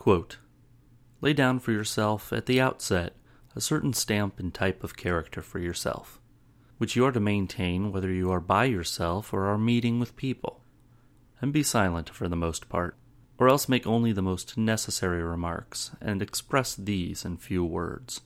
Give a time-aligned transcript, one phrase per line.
[0.00, 0.38] Quote,
[1.20, 3.14] Lay down for yourself at the outset
[3.54, 6.18] a certain stamp and type of character for yourself,
[6.78, 10.64] which you are to maintain whether you are by yourself or are meeting with people,
[11.42, 12.96] and be silent for the most part,
[13.36, 18.22] or else make only the most necessary remarks and express these in few words.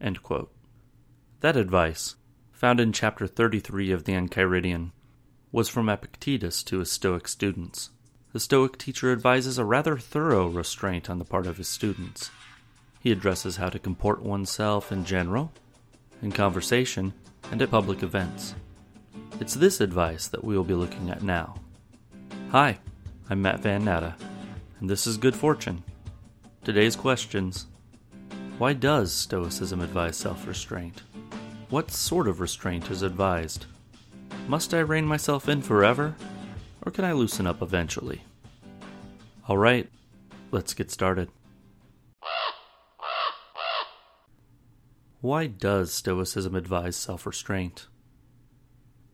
[0.00, 2.16] That advice,
[2.50, 4.90] found in chapter 33 of the Enchiridion,
[5.52, 7.90] was from Epictetus to his Stoic students.
[8.32, 12.30] The Stoic teacher advises a rather thorough restraint on the part of his students.
[13.00, 15.50] He addresses how to comport oneself in general,
[16.20, 17.14] in conversation,
[17.50, 18.54] and at public events.
[19.40, 21.54] It's this advice that we will be looking at now.
[22.50, 22.78] Hi,
[23.30, 24.14] I'm Matt Van Natta,
[24.80, 25.82] and this is Good Fortune.
[26.64, 27.66] Today's questions
[28.58, 31.00] Why does Stoicism advise self restraint?
[31.70, 33.64] What sort of restraint is advised?
[34.48, 36.14] Must I rein myself in forever?
[36.88, 38.22] Or can I loosen up eventually?
[39.46, 39.90] Alright,
[40.50, 41.28] let's get started.
[45.20, 47.88] Why does Stoicism advise self restraint?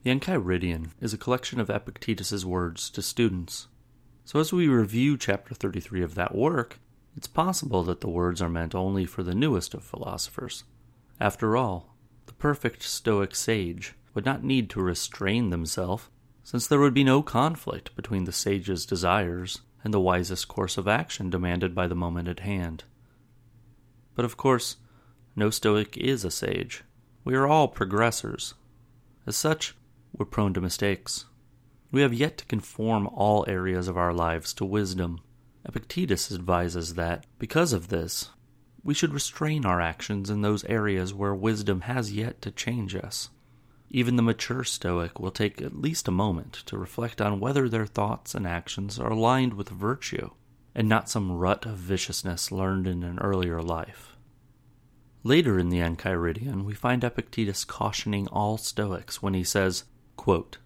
[0.05, 3.67] The Enchiridion is a collection of Epictetus's words to students.
[4.25, 6.78] So, as we review chapter 33 of that work,
[7.17, 10.62] it's possible that the words are meant only for the newest of philosophers.
[11.19, 16.08] After all, the perfect Stoic sage would not need to restrain themselves,
[16.45, 20.86] since there would be no conflict between the sage's desires and the wisest course of
[20.86, 22.84] action demanded by the moment at hand.
[24.14, 24.77] But of course,
[25.34, 26.84] no Stoic is a sage.
[27.25, 28.55] We are all progressors.
[29.27, 29.75] As such,
[30.17, 31.25] we're prone to mistakes.
[31.91, 35.20] We have yet to conform all areas of our lives to wisdom.
[35.64, 38.31] Epictetus advises that, because of this,
[38.83, 43.31] we should restrain our actions in those areas where wisdom has yet to change us.
[43.90, 47.86] Even the mature Stoic will take at least a moment to reflect on whether their
[47.86, 50.30] thoughts and actions are aligned with virtue,
[50.74, 54.16] and not some rut of viciousness learned in an earlier life.
[55.22, 59.84] Later in the Enchiridion, we find Epictetus cautioning all Stoics when he says,
[60.17, 60.58] quote,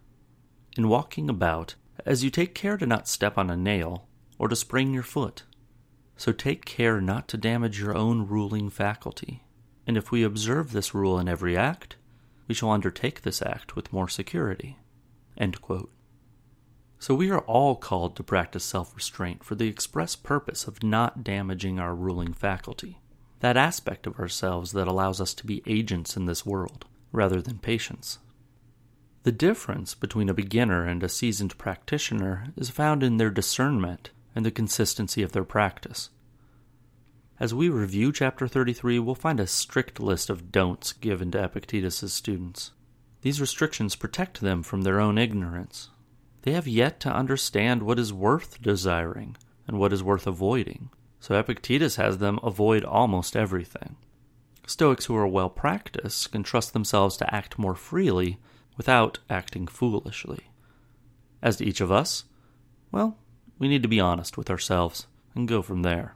[0.77, 1.75] In walking about,
[2.05, 4.09] as you take care to not step on a nail,
[4.39, 5.43] or to sprain your foot,
[6.17, 9.45] so take care not to damage your own ruling faculty.
[9.87, 11.97] And if we observe this rule in every act,
[12.49, 14.79] we shall undertake this act with more security.
[16.99, 21.23] So we are all called to practice self restraint for the express purpose of not
[21.23, 22.99] damaging our ruling faculty
[23.41, 27.59] that aspect of ourselves that allows us to be agents in this world, rather than
[27.59, 28.19] patients.
[29.23, 34.45] The difference between a beginner and a seasoned practitioner is found in their discernment and
[34.45, 36.11] the consistency of their practice.
[37.41, 42.13] As we review chapter 33, we'll find a strict list of don'ts given to Epictetus'
[42.13, 42.73] students.
[43.23, 45.91] These restrictions protect them from their own ignorance.
[46.43, 50.91] They have yet to understand what is worth desiring and what is worth avoiding
[51.21, 53.97] so Epictetus has them avoid almost everything.
[54.67, 58.39] Stoics who are well practiced can trust themselves to act more freely
[58.77, 60.51] without acting foolishly.
[61.43, 62.25] As to each of us,
[62.93, 63.19] well,
[63.59, 66.15] we need to be honest with ourselves and go from there.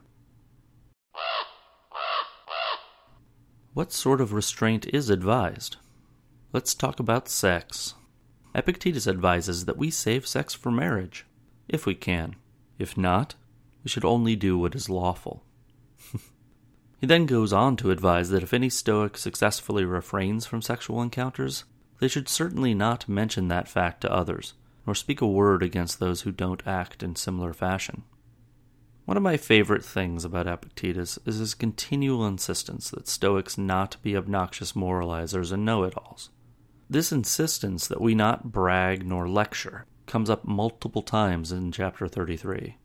[3.73, 5.77] What sort of restraint is advised?
[6.51, 7.95] Let's talk about sex.
[8.53, 11.25] Epictetus advises that we save sex for marriage,
[11.67, 12.35] if we can.
[12.77, 13.33] If not,
[13.83, 15.43] we should only do what is lawful.
[17.01, 21.63] he then goes on to advise that if any Stoic successfully refrains from sexual encounters,
[21.99, 24.53] they should certainly not mention that fact to others,
[24.85, 28.03] nor speak a word against those who don't act in similar fashion.
[29.05, 34.15] One of my favorite things about Epictetus is his continual insistence that Stoics not be
[34.15, 36.29] obnoxious moralizers and know it alls.
[36.89, 42.77] This insistence that we not brag nor lecture comes up multiple times in chapter 33.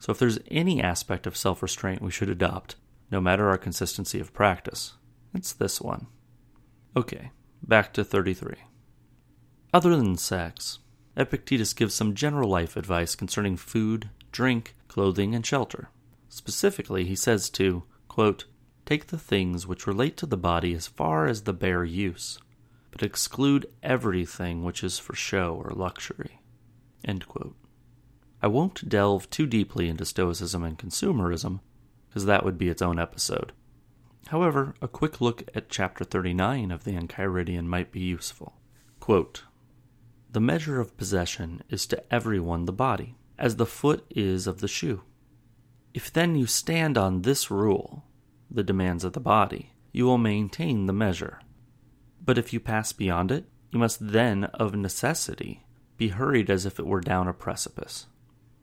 [0.00, 2.74] So, if there's any aspect of self restraint we should adopt,
[3.12, 4.94] no matter our consistency of practice,
[5.32, 6.08] it's this one.
[6.96, 7.30] Okay,
[7.62, 8.54] back to 33.
[9.72, 10.80] Other than sex,
[11.16, 15.88] Epictetus gives some general life advice concerning food, drink, clothing, and shelter.
[16.28, 18.46] Specifically, he says to, quote,
[18.84, 22.38] Take the things which relate to the body as far as the bare use,
[22.90, 26.40] but exclude everything which is for show or luxury.
[28.42, 31.60] I won't delve too deeply into Stoicism and consumerism,
[32.08, 33.52] because that would be its own episode.
[34.28, 38.54] However, a quick look at chapter 39 of the Enchiridion might be useful.
[38.98, 39.44] Quote,
[40.30, 44.68] the measure of possession is to everyone the body, as the foot is of the
[44.68, 45.02] shoe.
[45.92, 48.04] If then you stand on this rule,
[48.48, 51.40] the demands of the body, you will maintain the measure.
[52.24, 55.66] But if you pass beyond it, you must then, of necessity,
[55.96, 58.06] be hurried as if it were down a precipice.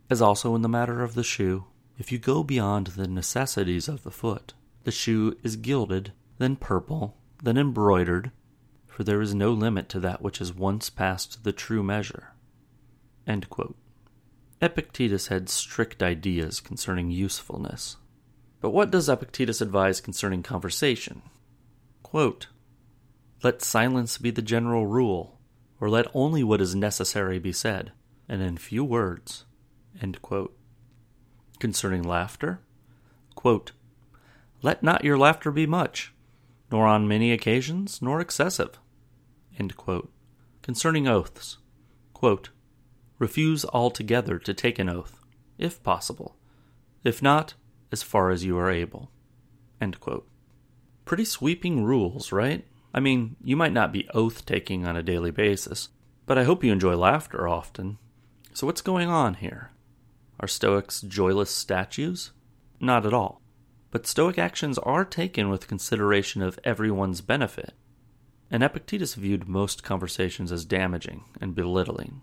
[0.09, 1.65] As also in the matter of the shoe,
[1.99, 4.53] If you go beyond the necessities of the foot,
[4.85, 8.31] the shoe is gilded, then purple, then embroidered,
[8.87, 12.29] for there is no limit to that which is once past the true measure.
[14.61, 17.95] Epictetus had strict ideas concerning usefulness.
[18.59, 21.21] But what does Epictetus advise concerning conversation?
[22.03, 22.47] Quote,
[23.41, 25.39] let silence be the general rule,
[25.79, 27.94] or let only what is necessary be said,
[28.27, 29.45] and in few words.
[31.59, 32.59] Concerning laughter,
[33.35, 33.71] quote,
[34.62, 36.13] let not your laughter be much,
[36.69, 38.77] nor on many occasions, nor excessive.
[40.62, 41.59] Concerning oaths,
[42.13, 42.50] quote,
[43.19, 45.19] refuse altogether to take an oath,
[45.57, 46.38] if possible.
[47.04, 47.54] If not,
[47.92, 49.12] as far as you are able.
[51.06, 52.66] Pretty sweeping rules, right?
[52.94, 55.89] I mean, you might not be oath taking on a daily basis,
[56.25, 57.98] but I hope you enjoy laughter often.
[58.54, 59.72] So, what's going on here?
[60.39, 62.31] Are Stoics joyless statues?
[62.80, 63.42] Not at all.
[63.92, 67.74] But Stoic actions are taken with consideration of everyone's benefit.
[68.51, 72.22] And Epictetus viewed most conversations as damaging and belittling.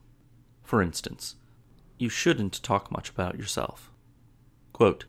[0.66, 1.36] For instance,
[1.96, 3.92] you shouldn't talk much about yourself.
[4.72, 5.04] Quote,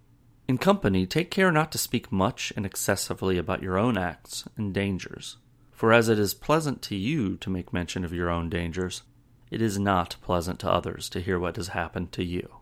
[0.47, 4.71] in company, take care not to speak much and excessively about your own acts and
[4.71, 5.37] dangers,
[5.71, 9.01] for as it is pleasant to you to make mention of your own dangers,
[9.49, 12.57] it is not pleasant to others to hear what has happened to you.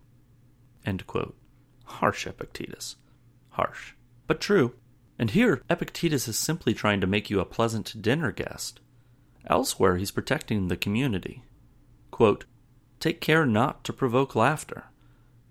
[1.83, 2.95] Harsh Epictetus.
[3.49, 3.93] Harsh,
[4.25, 4.73] but true.
[5.19, 8.79] And here, Epictetus is simply trying to make you a pleasant dinner guest.
[9.47, 11.43] Elsewhere, he's protecting the community.
[12.09, 12.45] Quote,
[12.99, 14.85] Take care not to provoke laughter,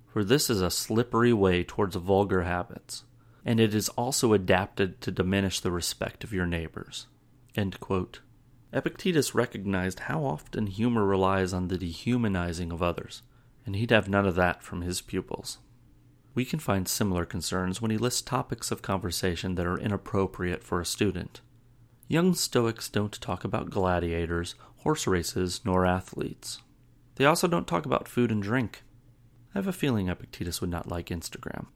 [0.06, 3.04] for this is a slippery way towards vulgar habits,
[3.44, 7.06] and it is also adapted to diminish the respect of your neighbors.
[8.72, 13.22] Epictetus recognized how often humor relies on the dehumanizing of others,
[13.64, 15.58] and he'd have none of that from his pupils.
[16.34, 20.80] We can find similar concerns when he lists topics of conversation that are inappropriate for
[20.80, 21.40] a student.
[22.08, 26.60] Young Stoics don't talk about gladiators, horse races, nor athletes.
[27.16, 28.82] They also don't talk about food and drink.
[29.54, 31.66] I have a feeling Epictetus would not like Instagram.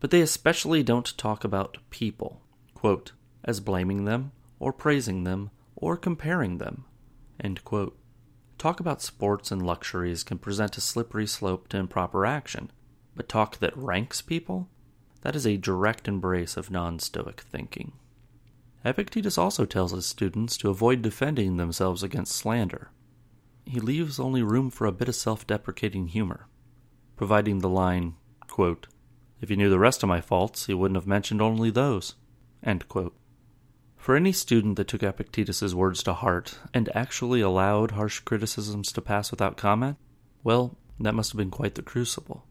[0.00, 2.42] But they especially don't talk about people,
[2.74, 3.12] quote,
[3.42, 6.84] as blaming them or praising them, or comparing them.
[7.40, 7.98] end quote.
[8.56, 12.70] Talk about sports and luxuries can present a slippery slope to improper action,
[13.16, 14.68] but talk that ranks people?
[15.22, 17.92] That is a direct embrace of non Stoic thinking.
[18.84, 22.90] Epictetus also tells his students to avoid defending themselves against slander.
[23.66, 26.48] He leaves only room for a bit of self deprecating humor,
[27.16, 28.14] providing the line,
[28.48, 28.88] quote,
[29.40, 32.14] If you knew the rest of my faults, you wouldn't have mentioned only those.
[33.96, 39.00] For any student that took Epictetus's words to heart and actually allowed harsh criticisms to
[39.00, 39.96] pass without comment,
[40.42, 42.46] well, that must have been quite the crucible.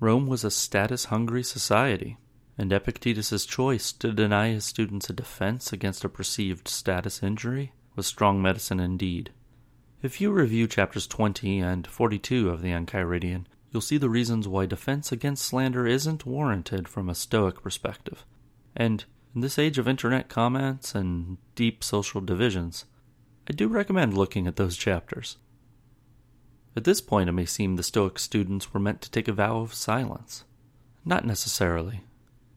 [0.00, 2.18] Rome was a status hungry society,
[2.56, 8.06] and Epictetus's choice to deny his students a defense against a perceived status injury was
[8.06, 9.32] strong medicine indeed.
[10.00, 14.64] If you review chapters 20 and 42 of the Enchiridion, you'll see the reasons why
[14.64, 18.24] defense against slander isn't warranted from a Stoic perspective,
[18.76, 19.04] and
[19.34, 22.84] in this age of internet comments and deep social divisions,
[23.50, 25.36] I do recommend looking at those chapters.
[26.76, 29.58] At this point, it may seem the Stoic students were meant to take a vow
[29.58, 30.44] of silence.
[31.04, 32.04] Not necessarily.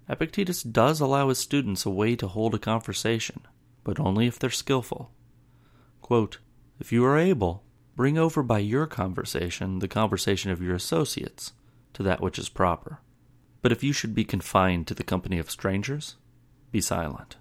[0.08, 3.42] Epictetus does allow his students a way to hold a conversation,
[3.84, 5.10] but only if they're skillful.
[6.04, 6.38] Quote,
[6.82, 7.64] if you are able,
[7.96, 11.54] bring over by your conversation the conversation of your associates
[11.94, 13.00] to that which is proper.
[13.62, 16.16] But if you should be confined to the company of strangers,
[16.72, 17.38] be silent.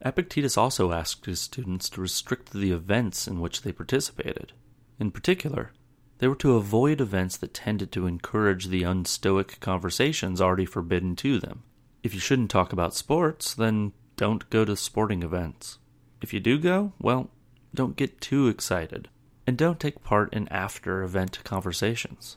[0.00, 4.52] Epictetus also asked his students to restrict the events in which they participated.
[5.00, 5.72] In particular,
[6.18, 11.40] they were to avoid events that tended to encourage the unstoic conversations already forbidden to
[11.40, 11.64] them.
[12.04, 15.78] If you shouldn't talk about sports, then don't go to sporting events.
[16.22, 17.30] If you do go, well,
[17.74, 19.08] don't get too excited.
[19.46, 22.36] And don't take part in after event conversations.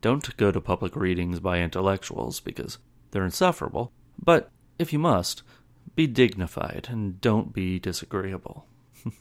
[0.00, 2.78] Don't go to public readings by intellectuals because
[3.10, 3.92] they're insufferable
[4.22, 5.42] but if you must,
[5.94, 8.66] be dignified and don't be disagreeable.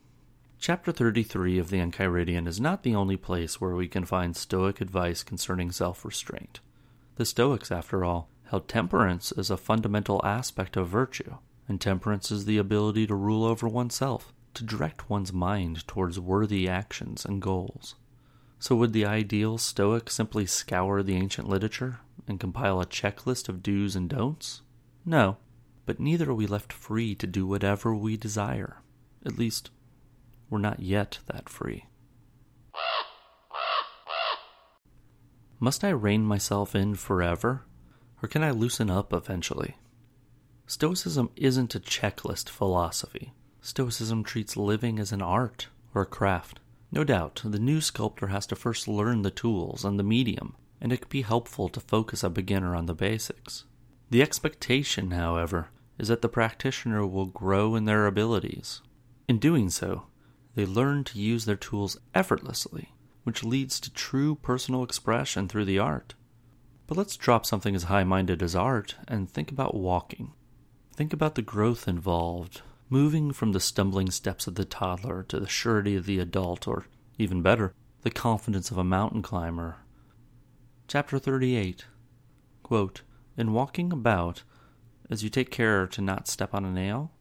[0.59, 4.81] Chapter 33 of the Enchiridion is not the only place where we can find Stoic
[4.81, 6.59] advice concerning self restraint.
[7.15, 11.37] The Stoics, after all, held temperance as a fundamental aspect of virtue,
[11.67, 16.67] and temperance is the ability to rule over oneself, to direct one's mind towards worthy
[16.67, 17.95] actions and goals.
[18.59, 23.61] So, would the ideal Stoic simply scour the ancient literature and compile a checklist of
[23.61, 24.61] do's and don'ts?
[25.05, 25.37] No,
[25.85, 28.81] but neither are we left free to do whatever we desire.
[29.25, 29.69] At least,
[30.49, 31.85] we're not yet that free.
[35.59, 37.65] Must I rein myself in forever,
[38.21, 39.77] or can I loosen up eventually?
[40.67, 43.33] Stoicism isn't a checklist philosophy.
[43.65, 46.59] Stoicism treats living as an art or a craft.
[46.91, 50.93] No doubt, the new sculptor has to first learn the tools and the medium, and
[50.93, 53.63] it can be helpful to focus a beginner on the basics.
[54.11, 58.83] The expectation, however, is that the practitioner will grow in their abilities.
[59.27, 60.05] In doing so,
[60.53, 62.93] they learn to use their tools effortlessly,
[63.23, 66.13] which leads to true personal expression through the art.
[66.85, 70.33] But let's drop something as high minded as art and think about walking.
[70.93, 75.47] Think about the growth involved, moving from the stumbling steps of the toddler to the
[75.47, 76.85] surety of the adult, or
[77.17, 79.77] even better, the confidence of a mountain climber.
[80.87, 81.85] Chapter 38
[82.61, 83.01] Quote,
[83.37, 84.43] In walking about,
[85.09, 87.11] as you take care to not step on a nail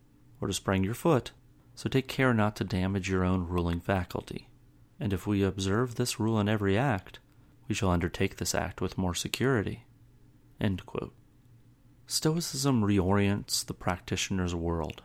[0.41, 1.33] or to sprain your foot,
[1.75, 4.49] so take care not to damage your own ruling faculty.
[5.01, 7.19] And if we observe this rule in every act,
[7.69, 9.85] we shall undertake this act with more security.
[12.07, 15.03] Stoicism reorients the practitioner's world.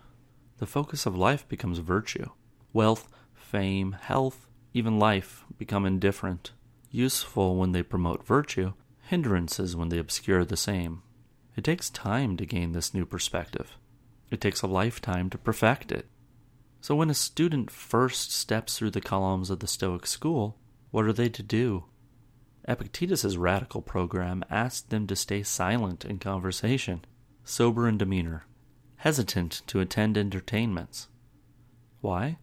[0.59, 2.31] The focus of life becomes virtue.
[2.73, 6.51] Wealth, fame, health, even life become indifferent,
[6.91, 8.73] useful when they promote virtue,
[9.03, 11.01] hindrances when they obscure the same.
[11.55, 13.77] It takes time to gain this new perspective.
[14.29, 16.07] It takes a lifetime to perfect it.
[16.81, 20.57] So, when a student first steps through the columns of the Stoic school,
[20.91, 21.85] what are they to do?
[22.67, 27.03] Epictetus's radical program asked them to stay silent in conversation,
[27.43, 28.45] sober in demeanor,
[28.99, 31.07] hesitant to attend entertainments.
[31.99, 32.37] Why?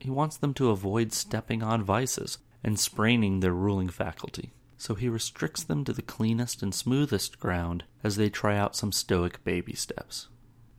[0.00, 5.08] He wants them to avoid stepping on vices and spraining their ruling faculty so he
[5.08, 9.74] restricts them to the cleanest and smoothest ground as they try out some stoic baby
[9.74, 10.28] steps.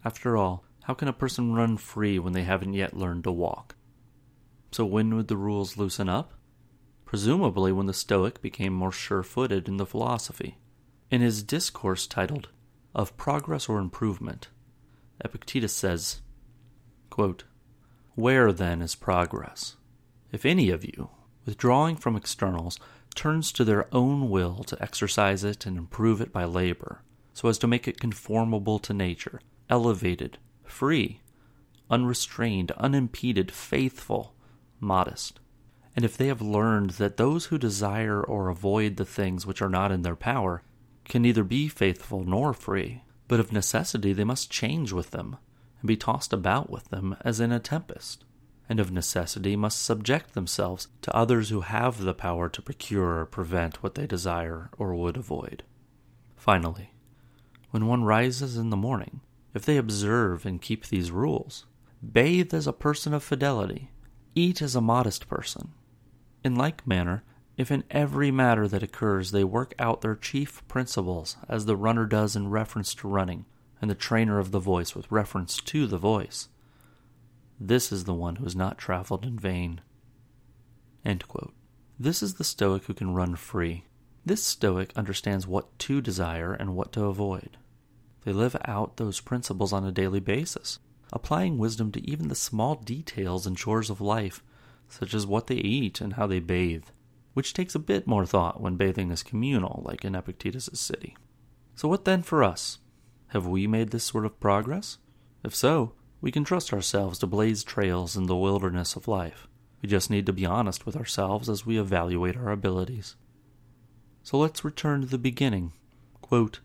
[0.06, 3.76] After all, how can a person run free when they haven't yet learned to walk?
[4.72, 6.34] So, when would the rules loosen up?
[7.04, 10.60] Presumably, when the Stoic became more sure footed in the philosophy.
[11.10, 12.50] In his discourse titled,
[12.94, 14.48] Of Progress or Improvement,
[15.24, 16.22] Epictetus says,
[17.10, 17.44] quote,
[18.16, 19.76] Where then is progress?
[20.32, 21.10] If any of you,
[21.46, 22.80] withdrawing from externals,
[23.16, 27.02] turns to their own will to exercise it and improve it by labor,
[27.34, 31.22] so as to make it conformable to nature, elevated, free,
[31.90, 34.36] unrestrained, unimpeded, faithful,
[34.80, 35.40] modest.
[35.96, 39.70] And if they have learned that those who desire or avoid the things which are
[39.70, 40.62] not in their power
[41.04, 45.38] can neither be faithful nor free, but of necessity they must change with them,
[45.80, 48.26] and be tossed about with them as in a tempest
[48.70, 53.26] and of necessity must subject themselves to others who have the power to procure or
[53.26, 55.64] prevent what they desire or would avoid.
[56.38, 56.94] Finally,
[57.72, 59.22] when one rises in the morning,
[59.56, 61.66] if they observe and keep these rules,
[62.14, 63.90] bathe as a person of fidelity,
[64.36, 65.74] eat as a modest person.
[66.44, 67.24] In like manner,
[67.60, 72.06] if in every matter that occurs they work out their chief principles as the runner
[72.06, 73.44] does in reference to running,
[73.82, 76.48] and the trainer of the voice with reference to the voice,
[77.60, 79.82] this is the one who has not traveled in vain.
[82.00, 83.84] This is the Stoic who can run free.
[84.26, 87.58] This Stoic understands what to desire and what to avoid.
[88.24, 90.80] They live out those principles on a daily basis,
[91.12, 94.42] applying wisdom to even the small details and chores of life,
[94.88, 96.86] such as what they eat and how they bathe,
[97.40, 101.16] which takes a bit more thought when bathing is communal, like in Epictetus's city.
[101.74, 102.80] So, what then for us?
[103.28, 104.98] Have we made this sort of progress?
[105.42, 109.48] If so, we can trust ourselves to blaze trails in the wilderness of life.
[109.82, 113.16] We just need to be honest with ourselves as we evaluate our abilities.
[114.22, 115.72] So let's return to the beginning.
[116.22, 116.60] Quote,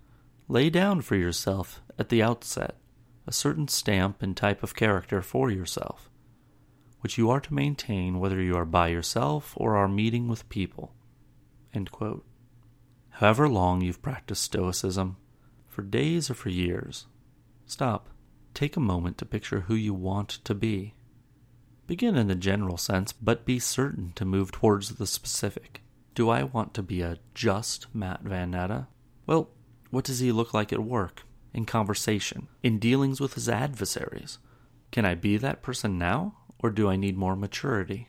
[0.48, 2.74] Lay down for yourself, at the outset,
[3.28, 6.10] a certain stamp and type of character for yourself,
[7.04, 10.92] which you are to maintain whether you are by yourself or are meeting with people.
[13.10, 15.16] However long you've practiced Stoicism,
[15.68, 17.06] for days or for years,
[17.66, 18.08] stop
[18.54, 20.94] Take a moment to picture who you want to be.
[21.88, 25.82] Begin in the general sense, but be certain to move towards the specific.
[26.14, 28.86] Do I want to be a just Matt Van Natta?
[29.26, 29.50] Well,
[29.90, 34.38] what does he look like at work, in conversation, in dealings with his adversaries?
[34.92, 38.08] Can I be that person now, or do I need more maturity?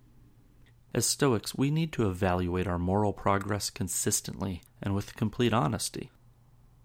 [0.94, 6.10] As Stoics, we need to evaluate our moral progress consistently and with complete honesty.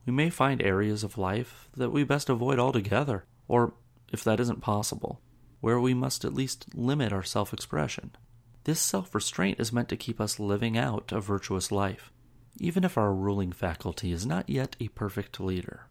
[0.04, 3.74] We may find areas of life that we best avoid altogether, or,
[4.12, 5.20] if that isn't possible,
[5.60, 8.16] where we must at least limit our self expression.
[8.64, 12.10] This self restraint is meant to keep us living out a virtuous life,
[12.58, 15.86] even if our ruling faculty is not yet a perfect leader.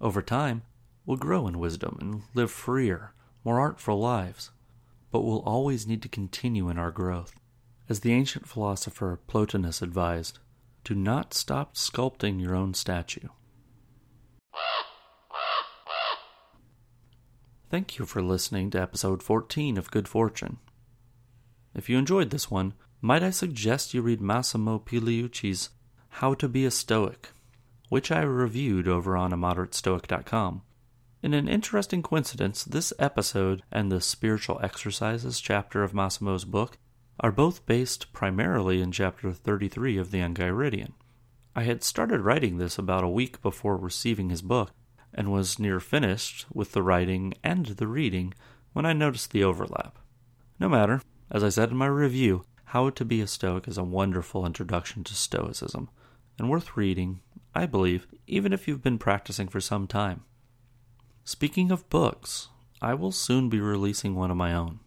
[0.00, 0.62] Over time,
[1.06, 3.12] we'll grow in wisdom and live freer,
[3.44, 4.50] more artful lives,
[5.12, 7.34] but we'll always need to continue in our growth.
[7.88, 10.38] As the ancient philosopher Plotinus advised,
[10.82, 13.28] Do not stop sculpting your own statue.
[17.70, 20.58] Thank you for listening to episode 14 of Good Fortune.
[21.74, 25.70] If you enjoyed this one, might I suggest you read Massimo Pigliucci's
[26.08, 27.30] How to Be a Stoic,
[27.88, 30.62] which I reviewed over on immoderatestoic.com.
[31.22, 36.78] In an interesting coincidence, this episode and the Spiritual Exercises chapter of Massimo's book
[37.20, 40.94] are both based primarily in chapter 33 of the Enchiridion.
[41.54, 44.72] I had started writing this about a week before receiving his book,
[45.14, 48.34] and was near finished with the writing and the reading
[48.72, 50.00] when I noticed the overlap.
[50.58, 53.84] No matter, as I said in my review, How to Be a Stoic is a
[53.84, 55.88] wonderful introduction to Stoicism,
[56.36, 57.20] and worth reading,
[57.54, 60.24] I believe, even if you've been practicing for some time.
[61.24, 62.48] Speaking of books,
[62.80, 64.80] I will soon be releasing one of my own.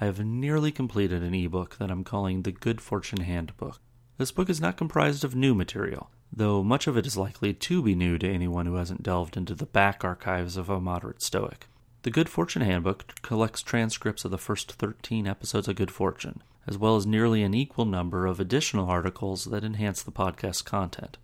[0.00, 3.78] I have nearly completed an ebook that I'm calling the Good Fortune Handbook.
[4.16, 7.82] This book is not comprised of new material, though much of it is likely to
[7.82, 11.66] be new to anyone who hasn't delved into the back archives of Immoderate Stoic.
[12.02, 16.78] The Good Fortune Handbook collects transcripts of the first 13 episodes of Good Fortune, as
[16.78, 21.18] well as nearly an equal number of additional articles that enhance the podcast content.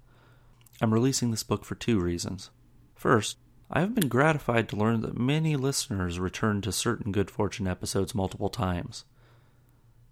[0.83, 2.51] I'm releasing this book for two reasons.
[2.95, 3.39] First,
[3.77, 8.15] I have been gratified to learn that many listeners return to certain Good Fortune episodes
[8.15, 9.05] multiple times.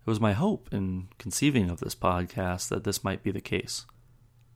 [0.04, 3.86] It was my hope in conceiving of this podcast that this might be the case.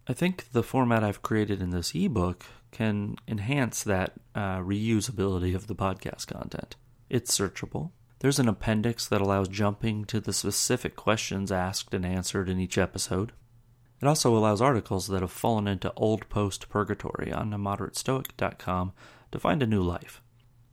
[0.08, 5.68] I think the format I've created in this ebook can enhance that uh, reusability of
[5.68, 6.74] the podcast content.
[7.08, 7.92] It's searchable.
[8.18, 12.76] There's an appendix that allows jumping to the specific questions asked and answered in each
[12.76, 13.30] episode.
[14.00, 18.92] It also allows articles that have fallen into old post purgatory on immoderatestoic.com
[19.32, 20.20] to find a new life.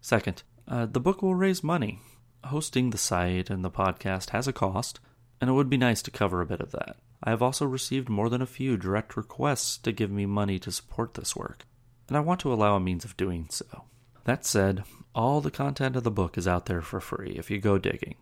[0.01, 1.99] Second, uh, the book will raise money.
[2.45, 4.99] Hosting the site and the podcast has a cost,
[5.39, 6.97] and it would be nice to cover a bit of that.
[7.23, 10.71] I have also received more than a few direct requests to give me money to
[10.73, 11.65] support this work,
[12.09, 13.85] and I want to allow a means of doing so.
[14.25, 14.83] That said,
[15.15, 18.15] all the content of the book is out there for free if you go digging,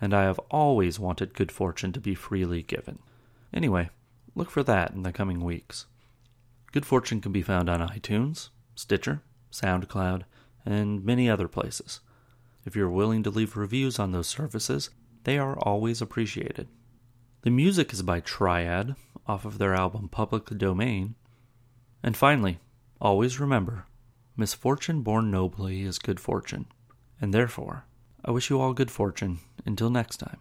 [0.00, 3.00] and I have always wanted good fortune to be freely given.
[3.52, 3.90] Anyway,
[4.36, 5.86] Look for that in the coming weeks.
[6.70, 10.24] Good Fortune can be found on iTunes, Stitcher, SoundCloud,
[10.66, 12.00] and many other places.
[12.66, 14.90] If you're willing to leave reviews on those services,
[15.24, 16.68] they are always appreciated.
[17.42, 18.94] The music is by Triad
[19.26, 21.14] off of their album Public Domain.
[22.02, 22.60] And finally,
[23.00, 23.86] always remember
[24.36, 26.66] misfortune borne nobly is good fortune.
[27.22, 27.86] And therefore,
[28.22, 30.40] I wish you all good fortune until next time.